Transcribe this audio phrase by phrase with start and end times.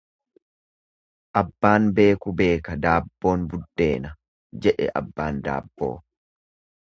[1.41, 4.13] Abbaan beeku beeka daabboon buddeena
[4.65, 5.93] jedhe abbaan daabboo.